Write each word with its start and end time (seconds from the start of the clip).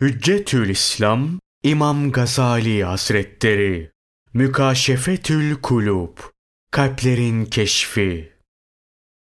Hüccetül 0.00 0.68
İslam 0.68 1.40
İmam 1.62 2.12
Gazali 2.12 2.84
Hazretleri 2.84 3.90
Mükaşefetül 4.34 5.54
Kulub 5.54 6.18
Kalplerin 6.70 7.44
Keşfi 7.44 8.32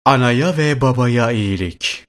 Anaya 0.04 0.56
ve 0.56 0.80
babaya 0.80 1.32
iyilik 1.32 2.04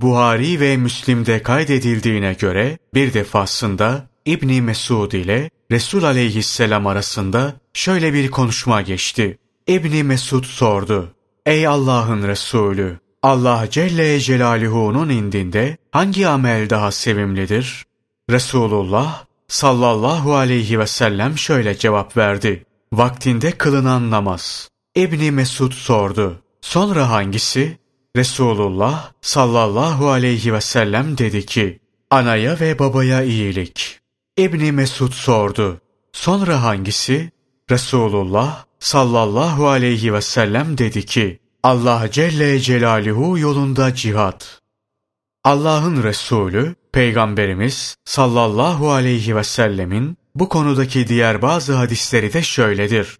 Buhari 0.00 0.60
ve 0.60 0.76
Müslim'de 0.76 1.42
kaydedildiğine 1.42 2.32
göre 2.32 2.78
bir 2.94 3.14
defasında 3.14 4.08
İbni 4.26 4.62
Mesud 4.62 5.12
ile 5.12 5.50
Resul 5.70 6.02
aleyhisselam 6.02 6.86
arasında 6.86 7.54
şöyle 7.74 8.12
bir 8.12 8.30
konuşma 8.30 8.82
geçti. 8.82 9.38
İbni 9.66 10.04
Mesud 10.04 10.44
sordu. 10.44 11.14
Ey 11.46 11.66
Allah'ın 11.66 12.28
Resulü! 12.28 13.03
Allah 13.24 13.70
Celle 13.70 14.20
Celaluhu'nun 14.20 15.08
indinde 15.08 15.76
hangi 15.90 16.28
amel 16.28 16.70
daha 16.70 16.92
sevimlidir? 16.92 17.84
Resulullah 18.30 19.24
sallallahu 19.48 20.34
aleyhi 20.34 20.78
ve 20.78 20.86
sellem 20.86 21.38
şöyle 21.38 21.78
cevap 21.78 22.16
verdi. 22.16 22.64
Vaktinde 22.92 23.50
kılınan 23.50 24.10
namaz. 24.10 24.68
İbni 24.94 25.30
Mesud 25.30 25.72
sordu. 25.72 26.42
Sonra 26.60 27.10
hangisi? 27.10 27.78
Resulullah 28.16 29.12
sallallahu 29.20 30.10
aleyhi 30.10 30.52
ve 30.52 30.60
sellem 30.60 31.18
dedi 31.18 31.46
ki, 31.46 31.80
anaya 32.10 32.60
ve 32.60 32.78
babaya 32.78 33.22
iyilik. 33.22 34.00
İbni 34.36 34.72
Mesud 34.72 35.12
sordu. 35.12 35.80
Sonra 36.12 36.62
hangisi? 36.62 37.30
Resulullah 37.70 38.64
sallallahu 38.80 39.68
aleyhi 39.68 40.12
ve 40.12 40.20
sellem 40.20 40.78
dedi 40.78 41.06
ki, 41.06 41.40
Allah 41.64 42.10
Celle 42.10 42.60
Celaluhu 42.60 43.38
yolunda 43.38 43.94
cihat. 43.94 44.60
Allah'ın 45.44 46.02
Resulü, 46.02 46.74
Peygamberimiz 46.92 47.96
sallallahu 48.04 48.90
aleyhi 48.90 49.36
ve 49.36 49.44
sellemin 49.44 50.16
bu 50.34 50.48
konudaki 50.48 51.08
diğer 51.08 51.42
bazı 51.42 51.72
hadisleri 51.72 52.32
de 52.32 52.42
şöyledir. 52.42 53.18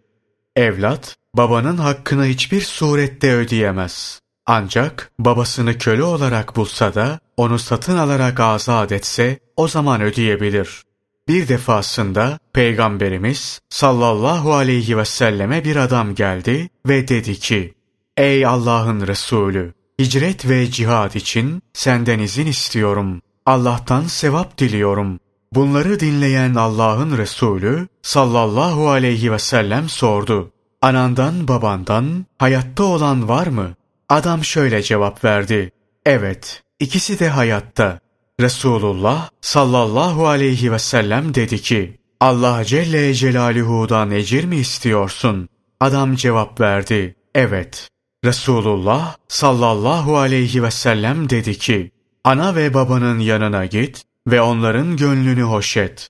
Evlat, 0.56 1.16
babanın 1.34 1.76
hakkını 1.76 2.24
hiçbir 2.24 2.60
surette 2.60 3.34
ödeyemez. 3.34 4.20
Ancak 4.46 5.10
babasını 5.18 5.78
köle 5.78 6.02
olarak 6.02 6.56
bulsa 6.56 6.94
da 6.94 7.20
onu 7.36 7.58
satın 7.58 7.98
alarak 7.98 8.40
azat 8.40 8.92
etse 8.92 9.38
o 9.56 9.68
zaman 9.68 10.00
ödeyebilir. 10.00 10.82
Bir 11.28 11.48
defasında 11.48 12.38
Peygamberimiz 12.52 13.60
sallallahu 13.68 14.54
aleyhi 14.54 14.98
ve 14.98 15.04
selleme 15.04 15.64
bir 15.64 15.76
adam 15.76 16.14
geldi 16.14 16.68
ve 16.86 17.08
dedi 17.08 17.38
ki, 17.38 17.74
Ey 18.16 18.46
Allah'ın 18.46 19.06
Resulü! 19.06 19.74
Hicret 20.00 20.48
ve 20.48 20.70
cihad 20.70 21.14
için 21.14 21.62
senden 21.72 22.18
izin 22.18 22.46
istiyorum. 22.46 23.22
Allah'tan 23.46 24.02
sevap 24.02 24.58
diliyorum. 24.58 25.20
Bunları 25.52 26.00
dinleyen 26.00 26.54
Allah'ın 26.54 27.18
Resulü 27.18 27.88
sallallahu 28.02 28.90
aleyhi 28.90 29.32
ve 29.32 29.38
sellem 29.38 29.88
sordu. 29.88 30.52
Anandan 30.82 31.48
babandan 31.48 32.26
hayatta 32.38 32.84
olan 32.84 33.28
var 33.28 33.46
mı? 33.46 33.74
Adam 34.08 34.44
şöyle 34.44 34.82
cevap 34.82 35.24
verdi. 35.24 35.72
Evet, 36.06 36.62
ikisi 36.80 37.18
de 37.18 37.28
hayatta. 37.28 38.00
Resulullah 38.40 39.30
sallallahu 39.40 40.26
aleyhi 40.26 40.72
ve 40.72 40.78
sellem 40.78 41.34
dedi 41.34 41.62
ki, 41.62 42.00
Allah 42.20 42.64
Celle 42.64 43.14
Celaluhu'dan 43.14 44.10
ecir 44.10 44.44
mi 44.44 44.56
istiyorsun? 44.56 45.48
Adam 45.80 46.14
cevap 46.14 46.60
verdi, 46.60 47.16
evet. 47.34 47.88
Resulullah 48.24 49.16
sallallahu 49.28 50.18
aleyhi 50.18 50.62
ve 50.62 50.70
sellem 50.70 51.30
dedi 51.30 51.58
ki, 51.58 51.90
ana 52.24 52.56
ve 52.56 52.74
babanın 52.74 53.18
yanına 53.18 53.66
git 53.66 54.02
ve 54.26 54.40
onların 54.40 54.96
gönlünü 54.96 55.42
hoş 55.42 55.76
et. 55.76 56.08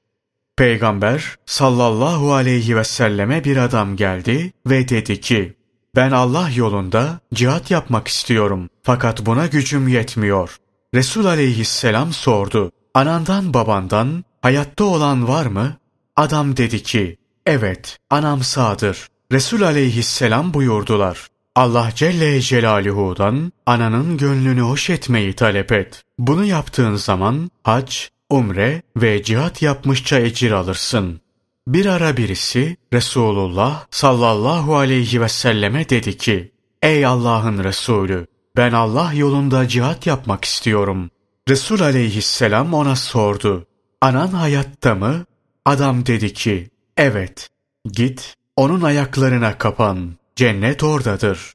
Peygamber 0.56 1.36
sallallahu 1.46 2.32
aleyhi 2.32 2.76
ve 2.76 2.84
selleme 2.84 3.44
bir 3.44 3.56
adam 3.56 3.96
geldi 3.96 4.52
ve 4.66 4.88
dedi 4.88 5.20
ki, 5.20 5.56
ben 5.96 6.10
Allah 6.10 6.50
yolunda 6.56 7.20
cihat 7.34 7.70
yapmak 7.70 8.08
istiyorum 8.08 8.68
fakat 8.82 9.26
buna 9.26 9.46
gücüm 9.46 9.88
yetmiyor. 9.88 10.56
Resul 10.94 11.24
aleyhisselam 11.24 12.12
sordu, 12.12 12.72
anandan 12.94 13.54
babandan 13.54 14.24
hayatta 14.42 14.84
olan 14.84 15.28
var 15.28 15.46
mı? 15.46 15.76
Adam 16.16 16.56
dedi 16.56 16.82
ki, 16.82 17.16
evet 17.46 17.98
anam 18.10 18.42
sağdır. 18.42 19.08
Resul 19.32 19.62
aleyhisselam 19.62 20.54
buyurdular. 20.54 21.33
Allah 21.56 21.90
Celle 21.94 22.40
Celaluhu'dan 22.40 23.52
ananın 23.66 24.16
gönlünü 24.16 24.60
hoş 24.60 24.90
etmeyi 24.90 25.32
talep 25.32 25.72
et. 25.72 26.02
Bunu 26.18 26.44
yaptığın 26.44 26.94
zaman 26.94 27.50
hac, 27.62 27.96
umre 28.30 28.82
ve 28.96 29.22
cihat 29.22 29.62
yapmışça 29.62 30.20
ecir 30.20 30.50
alırsın. 30.50 31.20
Bir 31.66 31.86
ara 31.86 32.16
birisi 32.16 32.76
Resulullah 32.92 33.86
sallallahu 33.90 34.76
aleyhi 34.76 35.20
ve 35.20 35.28
selleme 35.28 35.88
dedi 35.88 36.16
ki, 36.16 36.52
Ey 36.82 37.06
Allah'ın 37.06 37.64
Resulü, 37.64 38.26
ben 38.56 38.72
Allah 38.72 39.12
yolunda 39.12 39.68
cihat 39.68 40.06
yapmak 40.06 40.44
istiyorum. 40.44 41.10
Resul 41.48 41.80
aleyhisselam 41.80 42.74
ona 42.74 42.96
sordu, 42.96 43.66
anan 44.00 44.28
hayatta 44.28 44.94
mı? 44.94 45.24
Adam 45.64 46.06
dedi 46.06 46.32
ki, 46.32 46.70
evet, 46.96 47.48
git, 47.92 48.34
onun 48.56 48.82
ayaklarına 48.82 49.58
kapan.'' 49.58 50.23
Cennet 50.36 50.82
oradadır. 50.82 51.52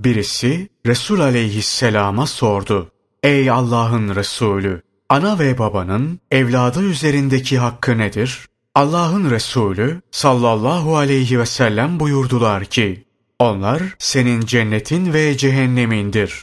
Birisi 0.00 0.68
Resul 0.86 1.20
aleyhisselama 1.20 2.26
sordu. 2.26 2.90
Ey 3.22 3.50
Allah'ın 3.50 4.16
Resulü! 4.16 4.82
Ana 5.08 5.38
ve 5.38 5.58
babanın 5.58 6.20
evladı 6.30 6.82
üzerindeki 6.82 7.58
hakkı 7.58 7.98
nedir? 7.98 8.46
Allah'ın 8.74 9.30
Resulü 9.30 10.00
sallallahu 10.10 10.96
aleyhi 10.96 11.38
ve 11.38 11.46
sellem 11.46 12.00
buyurdular 12.00 12.64
ki, 12.64 13.04
onlar 13.38 13.82
senin 13.98 14.40
cennetin 14.40 15.12
ve 15.12 15.36
cehennemindir. 15.36 16.42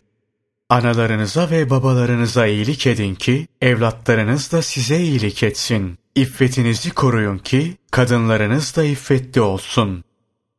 Analarınıza 0.69 1.49
ve 1.49 1.69
babalarınıza 1.69 2.47
iyilik 2.47 2.87
edin 2.87 3.15
ki, 3.15 3.47
evlatlarınız 3.61 4.51
da 4.51 4.61
size 4.61 4.99
iyilik 4.99 5.43
etsin. 5.43 5.97
İffetinizi 6.15 6.91
koruyun 6.91 7.37
ki, 7.37 7.77
kadınlarınız 7.91 8.75
da 8.75 8.83
iffetli 8.83 9.41
olsun. 9.41 10.03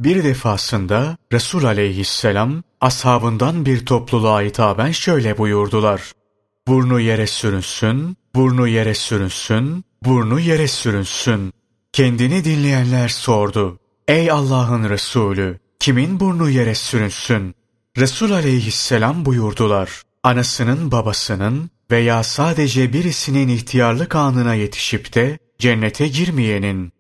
Bir 0.01 0.25
defasında 0.25 1.17
Resul 1.33 1.65
aleyhisselam 1.65 2.63
ashabından 2.81 3.67
bir 3.67 3.87
topluluğa 3.87 4.43
hitaben 4.43 4.91
şöyle 4.91 5.39
buyurdular. 5.39 6.13
Burnu 6.69 7.01
yere 7.01 7.27
sürünsün, 7.27 8.17
burnu 8.35 8.69
yere 8.69 8.95
sürünsün, 8.95 9.85
burnu 10.05 10.41
yere 10.41 10.69
sürünsün. 10.69 11.53
Kendini 11.93 12.45
dinleyenler 12.45 13.09
sordu. 13.09 13.79
Ey 14.09 14.31
Allah'ın 14.31 14.91
Resulü, 14.91 15.59
kimin 15.81 16.21
burnu 16.21 16.51
yere 16.51 16.75
sürünsün? 16.75 17.55
Resul 17.99 18.31
aleyhisselam 18.31 19.25
buyurdular. 19.25 20.03
Anasının 20.23 20.93
babasının 20.93 21.71
veya 21.91 22.23
sadece 22.23 22.93
birisinin 22.93 23.49
ihtiyarlık 23.49 24.15
anına 24.15 24.55
yetişip 24.55 25.15
de 25.15 25.39
cennete 25.59 26.09
girmeyenin 26.09 26.93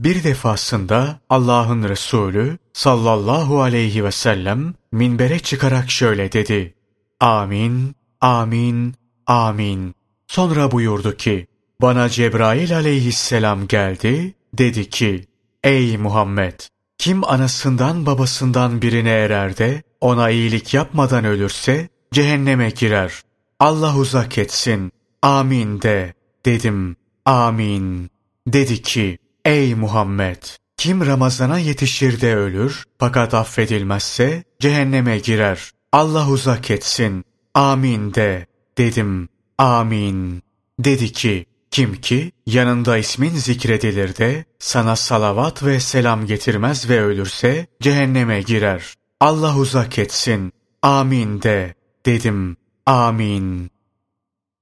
bir 0.00 0.24
defasında 0.24 1.20
Allah'ın 1.30 1.88
Resulü 1.88 2.58
sallallahu 2.72 3.62
aleyhi 3.62 4.04
ve 4.04 4.12
sellem 4.12 4.74
minbere 4.92 5.38
çıkarak 5.38 5.90
şöyle 5.90 6.32
dedi. 6.32 6.74
Amin, 7.20 7.94
amin, 8.20 8.94
amin. 9.26 9.94
Sonra 10.26 10.70
buyurdu 10.70 11.16
ki, 11.16 11.46
bana 11.80 12.08
Cebrail 12.08 12.76
aleyhisselam 12.76 13.66
geldi, 13.66 14.34
dedi 14.54 14.90
ki, 14.90 15.26
Ey 15.64 15.96
Muhammed! 15.96 16.60
Kim 16.98 17.24
anasından 17.24 18.06
babasından 18.06 18.82
birine 18.82 19.10
erer 19.10 19.56
de 19.56 19.82
ona 20.00 20.30
iyilik 20.30 20.74
yapmadan 20.74 21.24
ölürse 21.24 21.88
cehenneme 22.12 22.70
girer. 22.70 23.12
Allah 23.60 23.96
uzak 23.96 24.38
etsin. 24.38 24.92
Amin 25.22 25.82
de. 25.82 26.14
Dedim. 26.44 26.96
Amin. 27.24 28.10
Dedi 28.46 28.82
ki, 28.82 29.18
Ey 29.46 29.74
Muhammed! 29.74 30.42
Kim 30.76 31.06
Ramazana 31.06 31.58
yetişir 31.58 32.20
de 32.20 32.36
ölür 32.36 32.84
fakat 32.98 33.34
affedilmezse 33.34 34.44
cehenneme 34.60 35.18
girer. 35.18 35.70
Allah 35.92 36.28
uzak 36.28 36.70
etsin. 36.70 37.24
Amin 37.54 38.14
de. 38.14 38.46
Dedim. 38.78 39.28
Amin. 39.58 40.42
Dedi 40.78 41.12
ki, 41.12 41.46
kim 41.70 41.94
ki 41.94 42.32
yanında 42.46 42.98
ismin 42.98 43.30
zikredilir 43.30 44.16
de 44.16 44.44
sana 44.58 44.96
salavat 44.96 45.64
ve 45.64 45.80
selam 45.80 46.26
getirmez 46.26 46.88
ve 46.88 47.02
ölürse 47.02 47.66
cehenneme 47.80 48.42
girer. 48.42 48.94
Allah 49.20 49.56
uzak 49.56 49.98
etsin. 49.98 50.52
Amin 50.82 51.42
de. 51.42 51.74
Dedim. 52.06 52.56
Amin. 52.86 53.70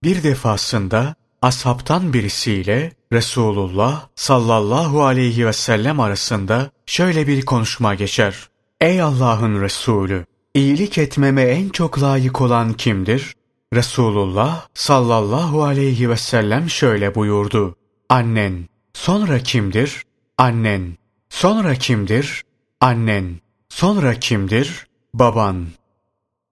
Bir 0.03 0.23
defasında 0.23 1.15
ashabtan 1.43 2.13
birisiyle 2.13 2.93
Resulullah 3.15 4.09
sallallahu 4.17 5.05
aleyhi 5.05 5.47
ve 5.47 5.53
sellem 5.53 6.01
arasında 6.01 6.71
şöyle 6.87 7.27
bir 7.27 7.45
konuşma 7.45 7.95
geçer. 7.95 8.49
Ey 8.81 9.03
Allah'ın 9.03 9.63
Resulü! 9.63 10.27
iyilik 10.55 10.99
etmeme 10.99 11.43
en 11.43 11.69
çok 11.69 12.03
layık 12.03 12.41
olan 12.41 12.73
kimdir? 12.73 13.35
Resulullah 13.75 14.67
sallallahu 14.75 15.65
aleyhi 15.65 16.11
ve 16.11 16.17
sellem 16.17 16.71
şöyle 16.71 17.15
buyurdu. 17.15 17.77
Annen, 18.09 18.69
sonra 18.95 19.39
kimdir? 19.39 20.03
Annen, 20.39 20.97
sonra 21.29 21.75
kimdir? 21.75 22.43
Annen, 22.81 23.41
sonra 23.69 24.15
kimdir? 24.15 24.87
Baban. 25.15 25.67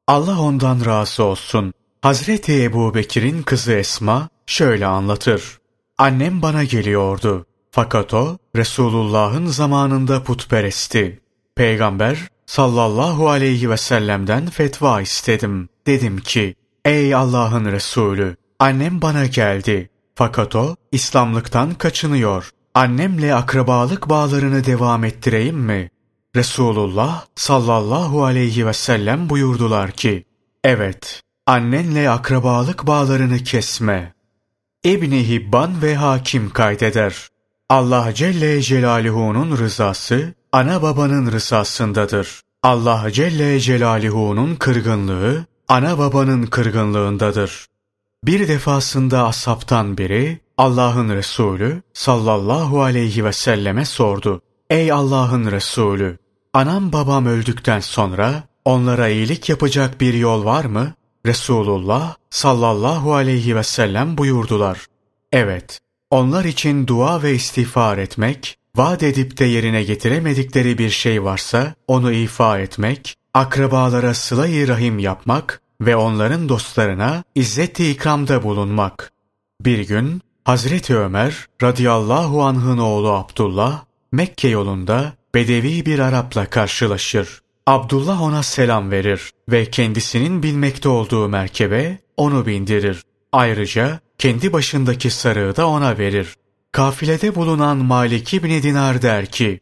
Allah 0.07 0.41
ondan 0.41 0.85
razı 0.85 1.25
olsun. 1.25 1.73
Hazreti 2.03 2.63
Ebu 2.63 2.95
Bekir'in 2.95 3.43
kızı 3.43 3.73
Esma 3.73 4.29
şöyle 4.47 4.87
anlatır. 4.87 5.62
Annem 5.99 6.43
bana 6.43 6.65
geliyordu. 6.65 7.47
Fakat 7.71 8.15
o 8.15 8.39
Resulullah'ın 8.57 9.47
zamanında 9.47 10.23
putperestti. 10.23 11.21
Peygamber 11.57 12.29
sallallahu 12.47 13.29
aleyhi 13.29 13.71
ve 13.71 13.77
sellem'den 13.77 14.47
fetva 14.47 15.01
istedim. 15.01 15.69
Dedim 15.87 16.19
ki, 16.19 16.55
ey 16.85 17.15
Allah'ın 17.15 17.65
Resulü, 17.65 18.37
annem 18.59 19.03
bana 19.03 19.27
geldi. 19.27 19.91
Fakat 20.15 20.57
o 20.57 20.77
İslamlıktan 20.93 21.75
kaçınıyor. 21.75 22.51
Annemle 22.75 23.35
akrabalık 23.35 24.09
bağlarını 24.09 24.65
devam 24.65 25.05
ettireyim 25.05 25.59
mi? 25.59 25.91
Resulullah 26.37 27.27
sallallahu 27.35 28.25
aleyhi 28.25 28.67
ve 28.67 28.73
sellem 28.73 29.31
buyurdular 29.31 29.91
ki, 29.91 30.25
evet, 30.65 31.23
annenle 31.47 32.11
akrabalık 32.11 32.87
bağlarını 32.87 33.39
kesme. 33.39 34.15
İbni 34.85 35.29
Hibban 35.29 35.83
ve 35.83 35.95
Hakim 35.95 36.51
kaydeder. 36.51 37.29
Allah 37.69 38.15
Celle 38.15 38.63
Celaluhu'nun 38.63 39.59
rızası, 39.59 40.35
ana 40.53 40.83
babanın 40.83 41.33
rızasındadır. 41.33 42.41
Allah 42.63 43.11
Celle 43.13 43.61
Celaluhu'nun 43.61 44.55
kırgınlığı, 44.55 45.45
ana 45.69 45.99
babanın 45.99 46.47
kırgınlığındadır. 46.47 47.67
Bir 48.25 48.49
defasında 48.49 49.27
asaptan 49.27 49.99
biri, 49.99 50.41
Allah'ın 50.59 51.09
Resulü 51.09 51.83
sallallahu 51.93 52.83
aleyhi 52.83 53.25
ve 53.25 53.33
selleme 53.33 53.85
sordu. 53.85 54.43
Ey 54.71 54.93
Allah'ın 54.93 55.51
Resulü, 55.51 56.19
anam 56.55 56.93
babam 56.93 57.27
öldükten 57.27 57.81
sonra 57.81 58.43
onlara 58.65 59.09
iyilik 59.09 59.49
yapacak 59.49 60.01
bir 60.01 60.15
yol 60.15 60.45
var 60.45 60.65
mı? 60.65 60.95
Resulullah 61.27 62.15
sallallahu 62.31 63.15
aleyhi 63.15 63.57
ve 63.57 63.63
sellem 63.63 64.19
buyurdular. 64.19 64.87
Evet, 65.33 65.81
onlar 66.11 66.45
için 66.45 66.87
dua 66.87 67.23
ve 67.23 67.35
istiğfar 67.35 67.99
etmek, 67.99 68.59
vaat 68.77 69.03
edip 69.03 69.39
de 69.39 69.45
yerine 69.45 69.83
getiremedikleri 69.83 70.79
bir 70.79 70.91
şey 70.91 71.25
varsa 71.25 71.75
onu 71.89 72.13
ifa 72.13 72.59
etmek, 72.59 73.17
akrabalara 73.35 74.15
sıla 74.15 74.69
rahim 74.69 74.99
yapmak 74.99 75.61
ve 75.81 75.97
onların 75.97 76.49
dostlarına 76.49 77.25
izzet-i 77.35 77.91
ikramda 77.91 78.43
bulunmak. 78.43 79.13
Bir 79.61 79.89
gün 79.89 80.23
Hazreti 80.45 80.97
Ömer 80.97 81.47
radıyallahu 81.63 82.43
anh'ın 82.43 82.79
oğlu 82.79 83.13
Abdullah 83.13 83.85
Mekke 84.13 84.49
yolunda 84.49 85.13
bedevi 85.35 85.87
bir 85.87 85.99
Arap'la 85.99 86.47
karşılaşır. 86.47 87.42
Abdullah 87.67 88.23
ona 88.23 88.43
selam 88.43 88.91
verir 88.91 89.31
ve 89.49 89.71
kendisinin 89.71 90.43
bilmekte 90.43 90.89
olduğu 90.89 91.29
merkebe 91.29 91.99
onu 92.17 92.47
bindirir. 92.47 93.03
Ayrıca 93.33 94.01
kendi 94.19 94.53
başındaki 94.53 95.11
sarığı 95.11 95.57
da 95.57 95.69
ona 95.69 95.99
verir. 95.99 96.37
Kafilede 96.73 97.35
bulunan 97.35 97.77
Malik 97.77 98.35
İbni 98.35 98.63
Dinar 98.63 99.03
der 99.03 99.27
ki, 99.27 99.61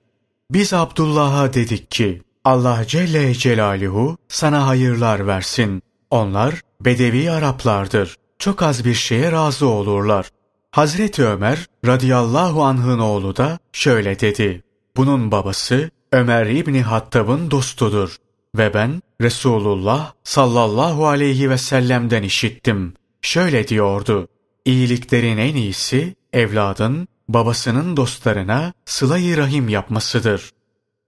biz 0.51 0.73
Abdullah'a 0.73 1.55
dedik 1.55 1.91
ki, 1.91 2.23
Allah 2.45 2.85
Celle 2.87 3.35
Celaluhu 3.35 4.17
sana 4.29 4.67
hayırlar 4.67 5.27
versin. 5.27 5.83
Onlar 6.11 6.55
Bedevi 6.81 7.31
Araplardır. 7.31 8.17
Çok 8.39 8.63
az 8.63 8.85
bir 8.85 8.95
şeye 8.95 9.33
razı 9.33 9.67
olurlar. 9.67 10.31
Hazreti 10.71 11.25
Ömer 11.25 11.67
radıyallahu 11.87 12.65
anh'ın 12.65 12.99
oğlu 12.99 13.37
da 13.37 13.59
şöyle 13.73 14.21
dedi. 14.21 14.63
Bunun 14.97 15.31
babası 15.31 15.91
Ömer 16.13 16.47
İbni 16.47 16.83
Hattab'ın 16.83 17.51
dostudur. 17.51 18.17
Ve 18.57 18.75
ben 18.75 19.03
Resulullah 19.21 20.13
sallallahu 20.25 21.07
aleyhi 21.07 21.51
ve 21.51 21.59
sellem'den 21.59 22.23
işittim. 22.23 22.95
Şöyle 23.23 23.69
diyordu. 23.69 24.29
İyiliklerin 24.65 25.39
en 25.39 25.55
iyisi 25.55 26.15
evladın 26.33 27.09
babasının 27.29 27.97
dostlarına 27.97 28.73
sıla 28.85 29.17
rahim 29.17 29.69
yapmasıdır. 29.69 30.51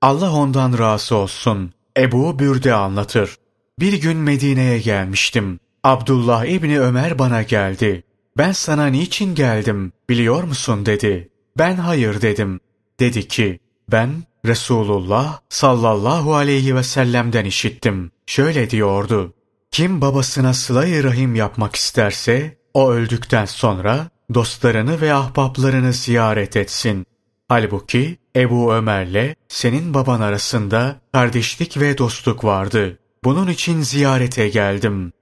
Allah 0.02 0.32
ondan 0.32 0.78
razı 0.78 1.16
olsun. 1.16 1.72
Ebu 1.96 2.38
Bürde 2.38 2.75
anlatır. 2.75 3.37
Bir 3.81 3.93
gün 3.93 4.16
Medine'ye 4.16 4.78
gelmiştim. 4.78 5.60
Abdullah 5.84 6.44
İbni 6.44 6.81
Ömer 6.81 7.19
bana 7.19 7.43
geldi. 7.43 8.04
Ben 8.38 8.52
sana 8.52 8.87
niçin 8.87 9.34
geldim 9.34 9.93
biliyor 10.08 10.43
musun 10.43 10.87
dedi. 10.87 11.28
Ben 11.58 11.76
hayır 11.76 12.22
dedim. 12.22 12.60
Dedi 13.00 13.28
ki 13.28 13.60
ben 13.93 14.10
Resulullah 14.47 15.41
sallallahu 15.49 16.35
aleyhi 16.35 16.77
ve 16.77 16.83
sellem'den 16.83 17.44
işittim. 17.44 18.11
Şöyle 18.27 18.71
diyordu. 18.71 19.35
Kim 19.71 20.00
babasına 20.00 20.55
sıla 20.55 20.83
rahim 21.03 21.35
yapmak 21.35 21.77
isterse 21.77 22.59
o 22.75 22.91
öldükten 22.91 23.44
sonra 23.44 24.09
dostlarını 24.35 25.00
ve 25.00 25.15
ahbaplarını 25.15 25.93
ziyaret 25.93 26.56
etsin. 26.56 27.06
Halbuki 27.49 28.19
Ebu 28.37 28.75
Ömer'le 28.75 29.35
senin 29.49 29.94
baban 29.94 30.21
arasında 30.21 31.00
kardeşlik 31.12 31.81
ve 31.81 31.99
dostluk 31.99 32.45
vardı. 32.45 32.99
Bunun 33.25 33.49
için 33.49 33.81
ziyarete 33.81 34.49
geldim. 34.49 35.12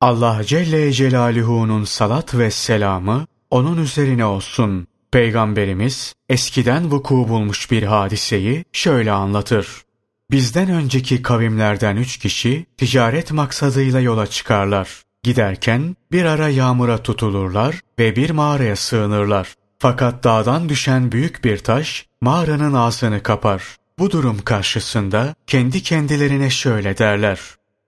Allah 0.00 0.44
Celle 0.44 0.92
Celaluhu'nun 0.92 1.84
salat 1.84 2.34
ve 2.34 2.50
selamı 2.50 3.26
onun 3.50 3.78
üzerine 3.78 4.24
olsun. 4.24 4.86
Peygamberimiz 5.14 6.14
eskiden 6.28 6.90
vuku 6.90 7.28
bulmuş 7.28 7.70
bir 7.70 7.82
hadiseyi 7.82 8.64
şöyle 8.72 9.12
anlatır. 9.12 9.82
Bizden 10.30 10.70
önceki 10.70 11.22
kavimlerden 11.22 11.96
üç 11.96 12.16
kişi 12.16 12.66
ticaret 12.76 13.32
maksadıyla 13.32 14.00
yola 14.00 14.26
çıkarlar. 14.26 15.02
Giderken 15.22 15.96
bir 16.12 16.24
ara 16.24 16.48
yağmura 16.48 17.02
tutulurlar 17.02 17.80
ve 17.98 18.16
bir 18.16 18.30
mağaraya 18.30 18.76
sığınırlar. 18.76 19.54
Fakat 19.78 20.24
dağdan 20.24 20.68
düşen 20.68 21.12
büyük 21.12 21.44
bir 21.44 21.58
taş 21.58 22.06
mağaranın 22.20 22.74
ağzını 22.74 23.22
kapar. 23.22 23.62
Bu 23.98 24.10
durum 24.10 24.38
karşısında 24.44 25.34
kendi 25.46 25.82
kendilerine 25.82 26.50
şöyle 26.50 26.98
derler. 26.98 27.40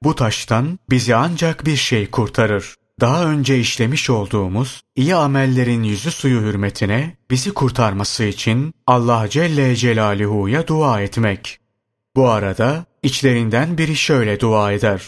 Bu 0.02 0.14
taştan 0.14 0.78
bizi 0.90 1.14
ancak 1.14 1.66
bir 1.66 1.76
şey 1.76 2.10
kurtarır. 2.10 2.74
Daha 3.00 3.24
önce 3.24 3.60
işlemiş 3.60 4.10
olduğumuz 4.10 4.82
iyi 4.96 5.14
amellerin 5.14 5.82
yüzü 5.82 6.10
suyu 6.10 6.40
hürmetine 6.40 7.16
bizi 7.30 7.54
kurtarması 7.54 8.24
için 8.24 8.74
Allah 8.86 9.28
Celle 9.30 9.76
Celaluhu'ya 9.76 10.66
dua 10.66 11.00
etmek. 11.00 11.58
Bu 12.16 12.28
arada 12.28 12.84
içlerinden 13.02 13.78
biri 13.78 13.96
şöyle 13.96 14.40
dua 14.40 14.72
eder. 14.72 15.02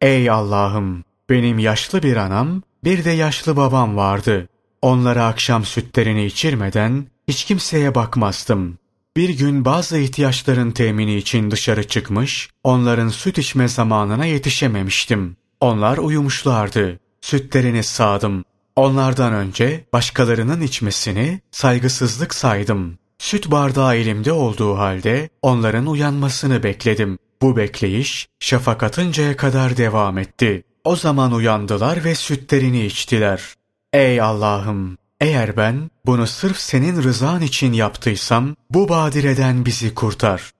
Ey 0.00 0.30
Allah'ım! 0.30 1.04
Benim 1.30 1.58
yaşlı 1.58 2.02
bir 2.02 2.16
anam, 2.16 2.62
bir 2.84 3.04
de 3.04 3.10
yaşlı 3.10 3.56
babam 3.56 3.96
vardı. 3.96 4.48
Onlara 4.82 5.26
akşam 5.26 5.64
sütlerini 5.64 6.24
içirmeden 6.24 7.06
hiç 7.28 7.44
kimseye 7.44 7.94
bakmazdım. 7.94 8.78
Bir 9.16 9.28
gün 9.28 9.64
bazı 9.64 9.98
ihtiyaçların 9.98 10.70
temini 10.70 11.16
için 11.16 11.50
dışarı 11.50 11.88
çıkmış, 11.88 12.50
onların 12.64 13.08
süt 13.08 13.38
içme 13.38 13.68
zamanına 13.68 14.24
yetişememiştim. 14.24 15.36
Onlar 15.60 15.98
uyumuşlardı. 15.98 17.00
Sütlerini 17.28 17.82
sağdım. 17.82 18.44
Onlardan 18.76 19.32
önce 19.32 19.84
başkalarının 19.92 20.60
içmesini 20.60 21.40
saygısızlık 21.50 22.34
saydım. 22.34 22.98
Süt 23.18 23.50
bardağı 23.50 23.96
elimde 23.96 24.32
olduğu 24.32 24.78
halde 24.78 25.28
onların 25.42 25.86
uyanmasını 25.86 26.62
bekledim. 26.62 27.18
Bu 27.42 27.56
bekleyiş 27.56 28.28
şafak 28.40 28.82
atıncaya 28.82 29.36
kadar 29.36 29.76
devam 29.76 30.18
etti. 30.18 30.64
O 30.84 30.96
zaman 30.96 31.32
uyandılar 31.32 32.04
ve 32.04 32.14
sütlerini 32.14 32.86
içtiler. 32.86 33.54
Ey 33.92 34.20
Allah'ım! 34.20 34.98
Eğer 35.20 35.56
ben 35.56 35.90
bunu 36.06 36.26
sırf 36.26 36.56
senin 36.56 37.02
rızan 37.02 37.42
için 37.42 37.72
yaptıysam 37.72 38.56
bu 38.70 38.88
badireden 38.88 39.64
bizi 39.64 39.94
kurtar. 39.94 40.50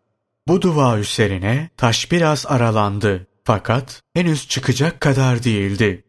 Bu 0.48 0.62
dua 0.62 0.98
üzerine 0.98 1.70
taş 1.76 2.12
biraz 2.12 2.46
aralandı 2.46 3.26
fakat 3.44 4.02
henüz 4.14 4.48
çıkacak 4.48 5.00
kadar 5.00 5.44
değildi. 5.44 6.04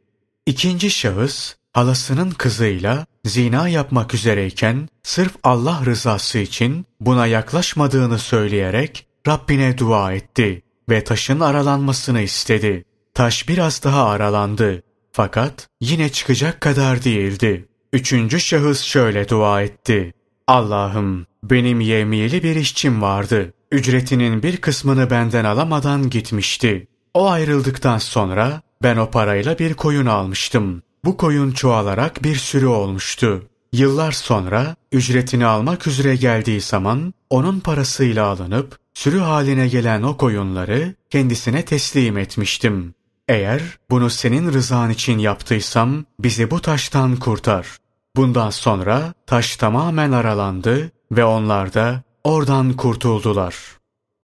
İkinci 0.49 0.89
şahıs 0.89 1.55
halasının 1.73 2.31
kızıyla 2.31 3.05
zina 3.25 3.69
yapmak 3.69 4.13
üzereyken 4.13 4.89
sırf 5.03 5.35
Allah 5.43 5.81
rızası 5.85 6.39
için 6.39 6.85
buna 6.99 7.27
yaklaşmadığını 7.27 8.19
söyleyerek 8.19 9.07
Rabbine 9.27 9.77
dua 9.77 10.13
etti 10.13 10.61
ve 10.89 11.03
taşın 11.03 11.39
aralanmasını 11.39 12.21
istedi. 12.21 12.85
Taş 13.13 13.49
biraz 13.49 13.83
daha 13.83 14.09
aralandı 14.09 14.83
fakat 15.11 15.67
yine 15.81 16.09
çıkacak 16.09 16.61
kadar 16.61 17.03
değildi. 17.03 17.65
Üçüncü 17.93 18.39
şahıs 18.39 18.81
şöyle 18.81 19.29
dua 19.29 19.61
etti. 19.61 20.13
Allah'ım 20.47 21.25
benim 21.43 21.81
yemiyeli 21.81 22.43
bir 22.43 22.55
işçim 22.55 23.01
vardı. 23.01 23.53
Ücretinin 23.71 24.43
bir 24.43 24.57
kısmını 24.57 25.09
benden 25.09 25.45
alamadan 25.45 26.09
gitmişti. 26.09 26.87
O 27.13 27.29
ayrıldıktan 27.29 27.97
sonra 27.97 28.61
Ben 28.83 28.97
o 28.97 29.11
parayla 29.11 29.59
bir 29.59 29.73
koyun 29.73 30.05
almıştım. 30.05 30.81
Bu 31.05 31.17
koyun 31.17 31.51
çoğalarak 31.51 32.23
bir 32.23 32.35
sürü 32.35 32.65
olmuştu. 32.65 33.43
Yıllar 33.73 34.11
sonra 34.11 34.75
ücretini 34.91 35.45
almak 35.45 35.87
üzere 35.87 36.15
geldiği 36.15 36.61
zaman 36.61 37.13
onun 37.29 37.59
parasıyla 37.59 38.25
alınıp 38.25 38.77
sürü 38.93 39.19
haline 39.19 39.67
gelen 39.67 40.03
o 40.03 40.17
koyunları 40.17 40.95
kendisine 41.09 41.65
teslim 41.65 42.17
etmiştim. 42.17 42.93
Eğer 43.27 43.61
bunu 43.89 44.09
senin 44.09 44.53
rızan 44.53 44.89
için 44.89 45.17
yaptıysam 45.17 46.05
bizi 46.19 46.51
bu 46.51 46.61
taştan 46.61 47.15
kurtar. 47.15 47.77
Bundan 48.15 48.49
sonra 48.49 49.13
taş 49.27 49.57
tamamen 49.57 50.11
aralandı 50.11 50.91
ve 51.11 51.25
onlar 51.25 51.73
da 51.73 52.03
oradan 52.23 52.73
kurtuldular.'' 52.73 53.78